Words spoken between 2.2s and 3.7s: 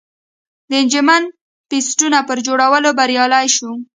پر جوړولو بریالی